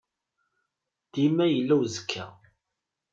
[1.13, 2.25] Dima yella uzekka.